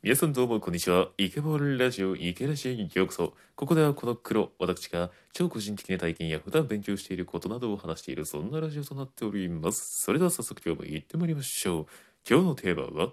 [0.00, 1.08] 皆さんどうもこんにちは。
[1.18, 3.34] イケボールラジオイケラジオにようこそ。
[3.56, 10.04] ここではこの黒、私が超個人的な体験や普段勉強していることなどを話しているそんなラジオとなっております。
[10.04, 11.86] それでは早速今日も行ってまいりましょう。
[12.30, 13.10] 今日のテーマは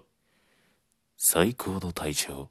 [1.16, 2.50] 最高の体調。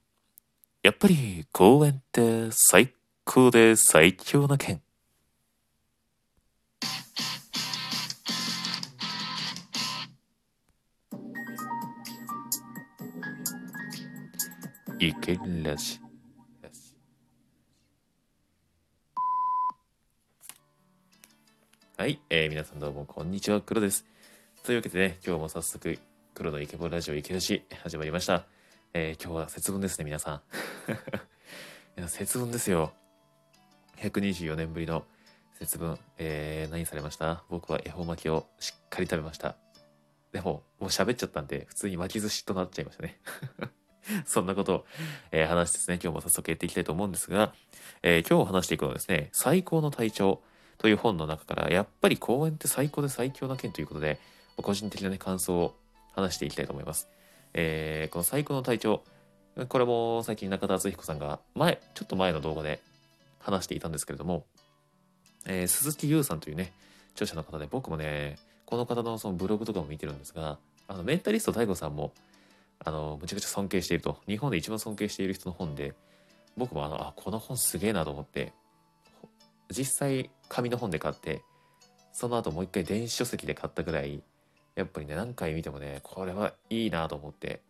[0.83, 2.93] やっぱり公園って最
[3.23, 4.81] 高で最強な県。
[14.99, 15.99] いけらし。
[21.97, 24.05] はい、えー、皆さんどうもこんにちは、黒です。
[24.63, 25.99] というわけでね、今日も早速、
[26.33, 28.45] 黒のイケボラジオイケらし始まりました。
[28.93, 30.41] えー、今日は節分ですね、皆さん。
[31.99, 32.93] いや節分ですよ。
[33.97, 35.05] 124年ぶりの
[35.59, 37.43] 節分、えー、何されました？
[37.49, 39.57] 僕は恵方巻きをしっかり食べました。
[40.31, 43.19] でも、もう喋っちゃったんで、普通に巻き寿司となっちゃいましたね。
[44.25, 44.85] そんなことを、
[45.31, 47.53] えー話してですね、今日も早速やっていきたいと思うんですが、
[48.03, 50.41] えー今日話していくのはですね、最高の体調
[50.77, 54.19] という本の中から、やっぱり公園って最高で最強な県ということで、
[54.57, 55.75] 個人的なね、感想を
[56.13, 57.09] 話していきたいと思います。
[57.53, 59.03] えーこの最高の体調、
[59.69, 62.81] これも最近中田敦彦さんが前、ちょっと前の動画で
[63.39, 64.45] 話していたんですけれども、
[65.45, 66.73] えー鈴木優さんというね、
[67.13, 72.13] 著者の方で、僕もね、この方のそのブログとかも見てるんですが、あの、メンタリスト DAIGO さんも、
[72.85, 75.93] あの、むちゃくちゃ尊敬していると、日本で一番尊敬している人の本で、
[76.55, 78.53] 僕もあの、あ、この本すげえなと思って、
[79.69, 81.41] 実際紙の本で買って、
[82.13, 84.23] その後もう一回電子書籍で買ったぐらい、
[84.75, 87.61] やっぱりね、何回見てもね、これはいいなと思って、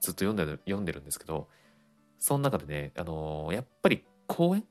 [0.00, 1.48] ずっと読んでる、読んでるんですけど、
[2.18, 4.64] その中でね、あのやっぱり公園？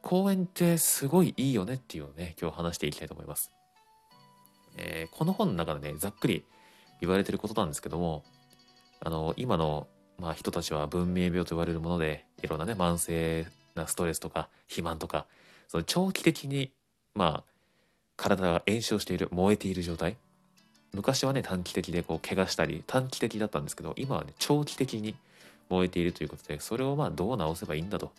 [0.00, 3.52] 公園ってすごいいいよねっていうのをね、今日話していきたいと思います。
[4.76, 6.44] えーこの本の中でね、ざっくり
[7.00, 8.24] 言われてることなんですけども、
[9.00, 9.86] あの、今の、
[10.18, 15.26] まあ、人たちは文明病と言われるもので、いろんなね、慢性なストレスとか、肥満とか、
[15.68, 16.72] その長期的に、
[17.14, 17.52] まあ、
[18.16, 20.16] 体が炎症している、燃えている状態。
[20.92, 25.14] 昔はね、短期的でこう、怪我したり、短期的だったんですけど、今はね、長期的に
[25.68, 28.12] 燃えているということで、それをまあ、どう治せばいいんだと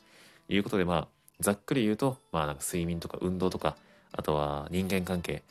[0.47, 1.07] いうことで、まあ、
[1.39, 3.75] ざっくり言うと、まあ、なんか睡眠とか運動とか、
[4.11, 5.43] あとは人間関係、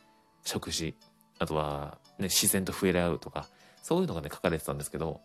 [0.45, 0.95] 食事、
[1.39, 3.47] あとは、ね、自然と触れ合うとか、
[3.89, 5.23] そういうのがね、書かれてたんですけど、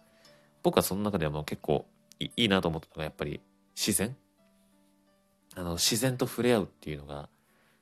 [0.63, 1.85] 僕はその中ではもう結構
[2.18, 3.41] いいなと思ったのが、やっぱり
[3.75, 4.16] 自然
[5.53, 7.28] あの、自然と触れ合うっていうのが、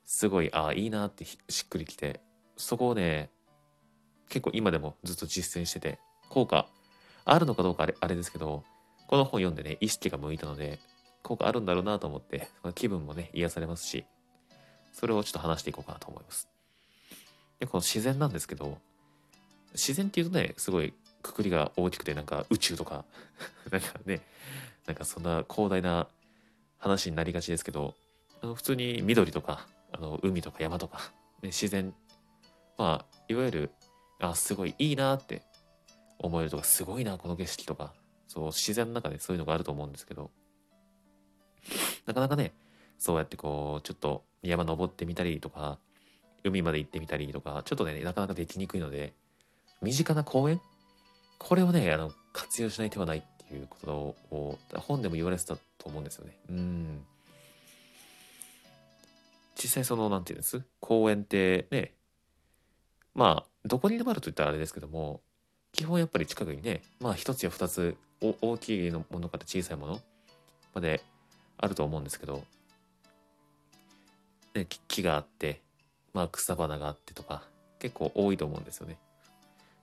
[0.04, 2.20] すごい、ああ、いいなってしっくりきて、
[2.56, 3.30] そこをね、
[4.28, 6.66] 結構今でもずっと実践してて、効果
[7.24, 8.64] あるのかどうかあれあれですけど、
[9.06, 10.80] この本読んでね、意識が向いたので、
[11.22, 14.04] 効果あるんだろうなと思って、気分もね、癒されますし、
[14.92, 16.48] それをちょっと話していこうかなと思います。
[17.60, 18.78] で、この自然なんですけど、
[19.72, 23.04] 自然っていうとね、すごいくくりが大きくて、なんか宇宙とか、
[23.70, 24.20] なんかね、
[24.86, 26.08] なんかそんな広大な
[26.78, 27.94] 話になりがちですけど、
[28.42, 31.12] あの普通に緑とか、あの海とか山とか、
[31.42, 31.94] ね、自然、
[32.76, 33.70] まあ、いわゆる、
[34.18, 35.42] あ、すごいいいなって
[36.18, 37.94] 思えるとか、すごいな、この景色とか、
[38.28, 40.30] そう、自然の中でそういうのがあると思うんですけど、
[42.06, 42.52] なかなかね、
[42.98, 45.78] そうやってこう、ちょっと山登ってみたりとか、
[46.44, 49.12] 海まで行ってみたりとか、ちょっとね、なかなかできにくいので、
[49.82, 50.60] 身近な公園？
[51.38, 56.38] これをね、あの、活用しない手はないっていうことを、本でも言われてたと思うんですよね。
[56.48, 57.04] うん。
[59.56, 60.62] 実際その、なんていうんです？
[60.80, 61.92] 公園ってね、
[63.14, 65.20] まあ、どこにでもあると言ったらあれですけども、
[65.72, 70.00] 基本やっぱり近くにね、まあ一つや二つ、お大きいものから小さいもの
[70.74, 71.02] まで
[71.58, 72.44] あると思うんですけど、
[74.54, 75.60] ね、木木があって、
[76.14, 77.42] まあ草花があってとか、
[77.78, 78.96] 結構多いと思うんですよね。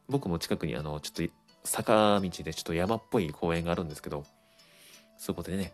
[0.09, 1.33] 僕も近くにあの、ちょっと
[1.63, 4.23] 坂道でちょっと山っぽい公園があるんですけど、
[5.17, 5.73] そこでね、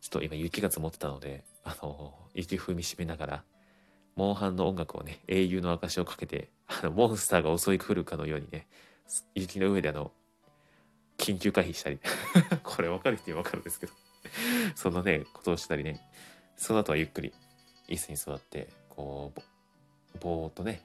[0.00, 3.44] ちょっと今雪が積もってたので、あの、雪踏みしめながら、
[4.16, 8.66] モンハンの音楽をね、英雄の証をかけて、あの、モンスターが襲い来るかのようにね、
[9.34, 10.10] 雪の上であの、
[11.18, 12.00] 緊急回避したり、
[12.62, 13.92] これ分かる人に分かるんですけど、
[14.74, 16.00] そのね、ことをしたりね、
[16.56, 17.32] その後はゆっくり
[17.88, 19.40] 椅子に座って、こう、
[20.18, 20.82] ぼぼーっとね、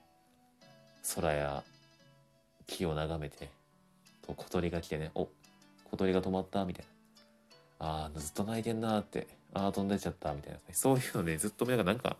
[1.16, 1.64] 空や
[2.68, 3.50] 木を眺めて、
[4.26, 5.30] こう小鳥が来てね、お
[5.90, 6.86] 小鳥が止まったみたい
[7.80, 7.88] な。
[7.88, 12.18] ああ、ずっと泣いてんなって、ああ、飛んでっちゃったみたいな、そういうのね、ずっと見ながなんか、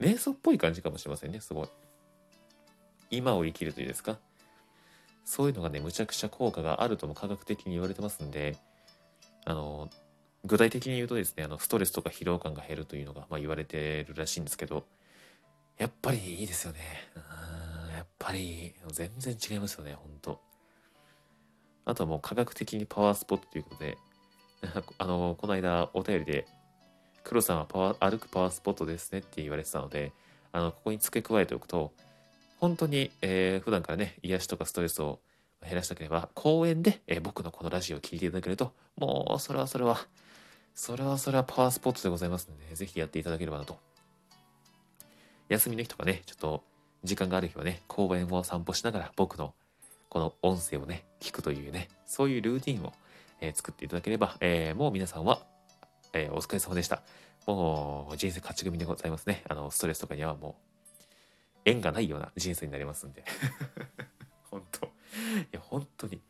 [0.00, 1.68] 瞑想っぽい感じかもしれませんね、すごい。
[3.10, 4.18] 今を生きるといいですか。
[5.24, 8.56] そういうのがね、むちゃくちゃ効果があるとも科学的に言われてますんで、
[9.44, 9.88] あの、
[10.44, 14.86] 具体的に言うとですね、あの、ストレスとか疲労感が減るというのが、まあ、言われてるらしいんですけど、
[15.78, 16.80] やっぱりいいですよね。
[17.16, 17.53] うん
[18.24, 20.40] ぱり、全然違いますよね、ほんと。
[21.84, 23.98] あとはもう科学的にパワースポットということで、
[24.96, 26.46] あの、この間お便りで、
[27.22, 30.12] 黒さんはパワー歩くパワースポットですねって言われてたので、
[30.52, 31.92] あの、ここに付け加えておくと、
[32.58, 35.20] 本当に、えー、普段からね、癒しとかストレスを
[35.60, 39.98] 減らしたければ、公園で、えー、僕のこのラジオを聴いていただけると、もう、それはそれは、
[40.74, 43.78] それはそれはパワースポットでございますので、ぜひやっていただければなと。
[45.48, 46.64] 休みの日とかね、ちょっと、
[47.04, 49.54] 時間がある日はね、公園を散歩しながら僕の
[50.08, 52.92] この音声をね、聞くというね、そういうルーティンを、
[53.40, 55.42] えー、作っていただければ、えー、もう皆さんは、
[56.12, 57.02] えー、お疲れ様でした。
[57.46, 59.42] もう人生勝ち組でございますね。
[59.48, 63.24] あの、ストレスとかにはもう、縁がないような人生になりますんで。
[64.50, 64.90] 本当い
[65.50, 66.22] や、本当に。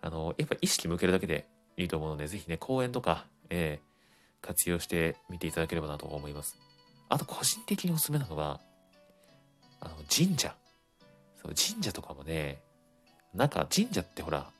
[0.00, 1.46] あの、やっぱ意識向けるだけで
[1.76, 6.58] いいと思うので、ぜひね、公園とか、えー、活用してみていただければなと思います。
[7.08, 8.60] あと、個人的におすすめなのは、
[9.80, 10.54] あの、神社。
[11.42, 12.60] そう、神社とかもね、
[13.34, 14.50] なんか神社ってほら、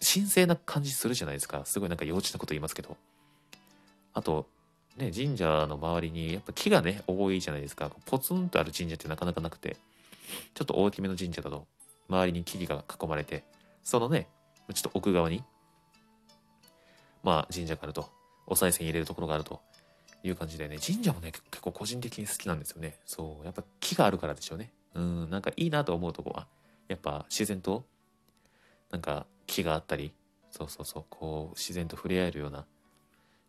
[0.00, 1.62] 神聖な感じするじゃないですか。
[1.64, 2.96] すごいなんか幼稚なこと言いますけど。
[4.14, 4.46] あと、
[4.96, 7.90] ね、神社の周りにやっぱ木がね、多いじゃないですか。
[8.06, 9.76] ポツンとある神社ってなかなかなくて、
[10.54, 11.66] ちょっと大きめの神社だと、
[12.08, 13.44] 周りに木々が囲まれて、
[13.82, 14.28] そのね、
[14.74, 15.42] ちょっと奥側に、
[17.22, 18.08] まあ神社があると、
[18.46, 19.60] お賽銭入れるところがあると
[20.28, 22.98] いう感じでね、神社もね、結構個人的に好きなんですよね。
[23.06, 24.72] そう、やっぱ木があるからでしょうね。
[24.94, 26.46] うん、なんかいいなと思うとこは、
[26.88, 27.84] やっぱ自然と
[28.90, 30.12] なんか木があったり
[30.50, 32.64] そうそうそうこう自然と触れ合えるような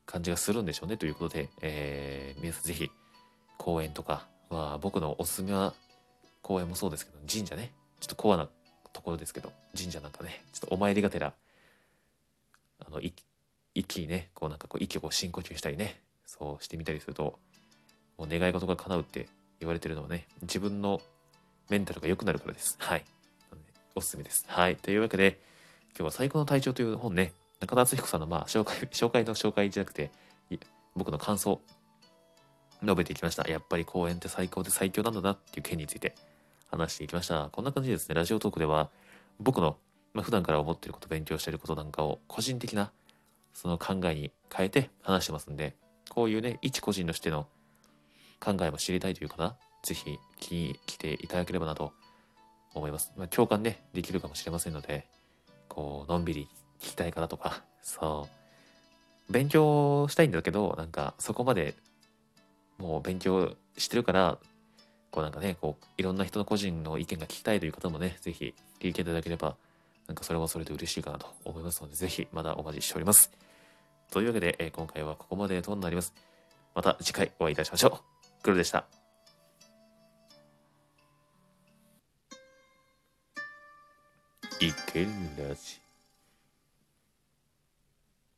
[0.05, 0.97] 感じがするんでしょうね。
[0.97, 2.89] ということで、えー、皆さんぜひ
[3.57, 5.73] 公園とかは僕のおすすめは
[6.41, 7.71] 公園もそうですけど神社ね。
[7.99, 8.47] ちょっとコアな
[8.91, 11.33] ところですけど神社なんかねちょっとお参りがてら
[12.79, 13.13] あの一
[13.83, 16.01] 気にねこうなんかこう息を深呼吸したりね。
[16.39, 17.37] そうしてみたりすると
[18.17, 19.27] もう願い事が叶うって
[19.59, 21.01] 言われてるのはね自分の
[21.69, 23.03] メンタルが良くなるからですはい
[23.99, 24.45] おすすめです。
[24.47, 24.77] はい。
[24.77, 25.39] というわけで、
[25.89, 30.11] 今日は最高の体調という本ね、中田敦彦さんのまあ紹介、 紹介の紹介じゃなくて、
[30.95, 31.61] 僕の感想、
[32.81, 33.47] 述べていきました。
[33.49, 36.15] やっぱり公演って最高で最強なんだなっていう件について
[36.71, 37.49] 話していきました。
[37.51, 38.89] こんな感じでですね、ラジオトークでは
[39.39, 39.77] 僕の、
[40.13, 42.91] まあ、普段から思っていること、勉強していることなんかを個人的な
[43.53, 45.75] その考えに変えて話してますんで、
[46.09, 47.47] こういうね、一個人としての
[48.39, 51.93] 考えも知りたいという方、ぜひ聞きに来ていただければなと
[52.73, 53.13] 思います。
[53.15, 55.07] まあ、共感ね、できるかもしれませんので、
[55.67, 56.47] こう、のんびり
[56.79, 58.27] 聞きたい方とか、 そ
[59.29, 61.75] う、勉強したいんだけど、なんか、そこまで、
[62.77, 64.37] もう勉強してるから、
[65.11, 69.55] こうなんかね、こう、いろんな人の個人の意見が聞きたいという方もね、ぜひ聞いていただければ、
[70.07, 73.31] なんかそれはそれで嬉しいかなと思いますので、ぜひまだお待ちしております。
[74.11, 76.13] というわけで、えー、今回はここまでとなります。
[76.75, 77.91] また次回お会いいたしましょう。
[78.43, 78.85] 黒でした。
[84.59, 85.07] いける
[85.49, 85.88] らしい。